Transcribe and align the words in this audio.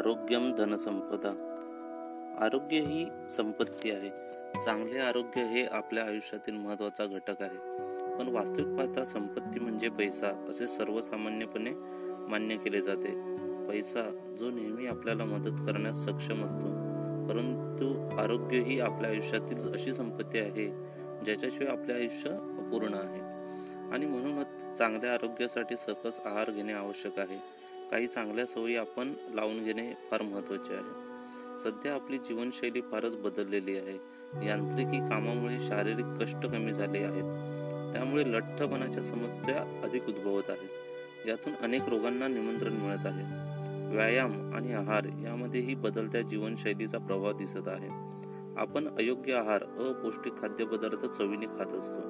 आरोग्यम 0.00 0.54
धनसंपदा. 0.54 1.30
आरोग्य 2.40 2.80
ही 2.80 3.06
संपत्ती 3.30 3.90
आहे. 3.90 4.10
चांगले 4.64 4.98
आरोग्य 4.98 5.42
हे 5.42 5.66
आपल्या 5.66 6.04
आयुष्यातील 6.04 6.54
महत्त्वाचा 6.54 7.06
घटक 7.06 7.42
आहे. 7.42 7.56
पण 8.18 8.28
वास्तविक 8.28 8.66
पाहता 8.66 9.04
संपत्ती 9.04 9.60
म्हणजे 9.60 9.88
पैसा 9.88 10.46
असे 10.50 10.66
सर्वसामान्यपणे 10.66 11.70
मान्य 12.28 12.56
केले 12.56 12.80
जाते. 12.80 13.10
पैसा 13.68 14.36
जो 14.40 14.50
नेहमी 14.50 14.86
आपल्याला 14.86 15.24
मदत 15.24 15.66
करण्यास 15.66 15.96
सक्षम 15.96 16.44
असतो 16.44 16.66
परंतु 17.28 18.16
आरोग्य 18.18 18.58
ही 18.58 18.80
आपल्या 18.80 19.10
आयुष्यातील 19.10 19.72
अशी 19.74 19.94
संपत्ती 19.94 20.38
आहे 20.38 20.66
ज्याच्याशिवाय 21.24 21.76
आपले 21.76 21.92
आयुष्य 21.92 22.30
अपूर्ण 22.30 22.94
आहे. 22.94 23.20
आणि 23.92 24.06
म्हणूनच 24.06 24.78
चांगल्या 24.78 25.14
आरोग्यासाठी 25.14 25.76
सकस 25.76 26.20
आहार 26.24 26.50
घेणे 26.50 26.72
आवश्यक 26.72 27.18
आहे. 27.18 27.59
काही 27.90 28.06
चांगल्या 28.06 28.46
सवयी 28.46 28.76
आपण 28.76 29.12
लावून 29.34 29.64
घेणे 29.64 29.92
फार 30.10 30.22
महत्त्वाचे 30.22 30.74
आहे. 30.74 31.10
सध्या 31.64 31.94
आपली 31.94 32.18
जीवनशैली 32.18 32.80
फारच 32.80 33.20
बदललेली 33.20 33.76
आहे. 33.76 33.98
यांत्रिकी 34.46 34.98
कामामुळे 34.98 35.60
शारीरिक 35.60 36.22
कष्ट 36.22 36.46
कमी 36.46 36.72
झाले 36.72 36.98
आहेत. 36.98 37.50
त्यामुळे 37.92 38.32
लठ्ठपणाच्या 38.32 39.02
समस्या 39.02 39.82
अधिक 39.84 40.08
उद्भवत 40.08 40.50
आहेत. 40.50 41.28
यातून 41.28 41.52
अनेक 41.60 41.82
रोगांना 41.88 42.28
निमंत्रण 42.28 42.72
मिळत 42.72 43.06
आहे. 43.06 43.50
व्यायाम 43.94 44.54
आणि 44.54 44.72
आहार 44.72 45.04
यामध्येही 45.04 45.74
बदलत्या 45.74 46.20
जीवनशैलीचा 46.20 46.98
प्रभाव 46.98 47.32
दिसत 47.32 47.68
आहे. 47.68 47.88
आपण 48.60 48.88
अयोग्य 48.88 49.34
आहार 49.34 49.62
अपौष्टिक 49.62 50.32
खाद्यपदार्थ 50.40 51.06
चवीने 51.06 51.46
खात 51.46 51.66
असतो 51.66 52.00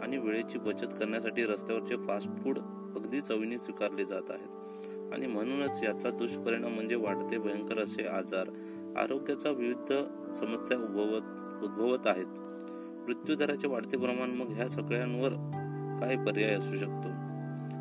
आणि 0.00 0.16
वेळेची 0.16 0.58
बचत 0.58 0.94
करण्यासाठी 1.00 1.44
रस्त्यावरचे 1.44 1.96
फास्ट 1.96 2.28
फूड 2.28 2.58
अगदी 2.96 3.20
चवीने 3.20 3.58
स्वीकारले 3.58 4.04
जात 4.04 4.30
आहेत. 4.30 4.71
आणि 5.12 5.26
म्हणूनच 5.26 5.82
याचा 5.82 6.10
दुष्परिणाम 6.10 6.74
म्हणजे 6.74 6.94
वाढते 6.94 7.38
भयंकर 7.38 7.78
असे 7.78 8.06
आजार. 8.06 8.48
आरोग्याचा 8.96 9.50
विविध 9.50 9.92
समस्या 10.34 10.76
उद्भवत 10.76 11.22
उद्भवत 11.62 12.06
आहेत. 12.06 12.26
मृत्यूदराचे 13.06 13.66
वाढते 13.66 13.96
प्रमाण 13.96 14.30
मग 14.30 14.46
ह्या 14.46 14.68
सगळ्यांवर 14.68 15.30
काय 16.00 16.16
पर्याय 16.16 16.50
असू 16.50 16.76
शकतो? 16.76 17.08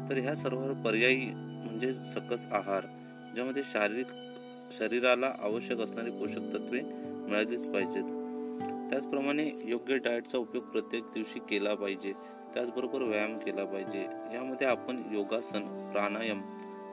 तर 0.09 0.17
ह्या 0.17 0.35
सर्व 0.35 0.73
पर्यायी 0.85 1.25
म्हणजे 1.35 1.93
सकस 1.93 2.45
आहार 2.51 2.83
ज्यामध्ये 3.35 3.63
शारीरिक 3.65 4.07
शरीराला 4.77 5.33
आवश्यक 5.39 5.79
असणारी 5.79 6.09
पोषक 6.09 6.53
तत्वे 6.53 6.81
मिळालीच 7.29 7.67
पाहिजेत. 7.67 8.03
त्याचप्रमाणे 8.89 9.51
योग्य 9.63 9.97
डाएटचा 9.97 10.37
उपयोग 10.37 10.63
प्रत्येक 10.63 11.03
दिवशी 11.03 11.39
केला 11.39 11.73
पाहिजे. 11.73 12.13
त्याचबरोबर 12.53 13.01
व्यायाम 13.01 13.37
केला 13.37 13.65
पाहिजे. 13.65 14.01
यामध्ये 14.33 14.67
आपण 14.67 15.01
योगासन 15.11 15.89
प्राणायाम 15.91 16.41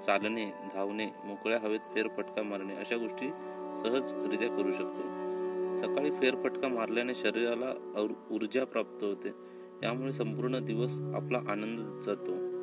चालणे 0.07 0.47
धावणे 0.75 1.07
मोकळ्या 1.25 1.59
हवेत 1.59 1.81
फेरफटका 1.81 2.43
मारणे 2.43 2.75
अशा 2.75 2.97
गोष्टी 2.97 3.29
सहजरित्या 3.83 4.49
करू 4.49 4.73
शकतो. 4.73 5.19
सकाळी 5.77 6.11
फेरफटका 6.11 6.69
मारल्याने 6.69 7.15
शरीराला 7.15 8.01
ऊर्जा 8.31 8.65
प्राप्त 8.65 9.05
होते. 9.05 9.29
यामुळे 9.83 10.13
संपूर्ण 10.13 10.65
दिवस 10.65 10.99
आपला 11.15 11.39
आनंद 11.39 12.03
जातो. 12.07 12.59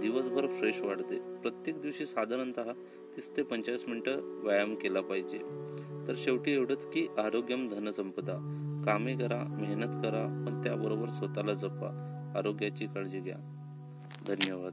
दिवसभर 0.00 0.46
फ्रेश 0.46 0.80
वाढते. 0.80 1.18
प्रत्येक 1.18 1.80
दिवशी 1.80 2.06
साधारणतः 2.06 2.72
तीस 3.16 3.36
ते 3.36 3.42
पंचेचाळीस 3.42 3.88
मिनटं 3.88 4.42
व्यायाम 4.44 4.74
केला 4.74 5.00
पाहिजे. 5.00 5.38
तर 6.08 6.14
शेवटी 6.16 6.50
एवढंच 6.50 6.90
की 6.92 7.06
आरोग्यम 7.18 7.68
धनसंपदा 7.68 8.32
कामे 8.86 9.16
करा 9.16 9.56
मेहनत 9.60 10.02
करा 10.02 10.44
पण 10.46 10.62
त्याबरोबर 10.62 11.08
स्वतःला 11.08 11.54
जपा. 11.54 12.12
आरोग्याची 12.36 12.86
काळजी 12.86 13.20
घ्या. 13.20 13.36
धन्यवाद. 14.26 14.72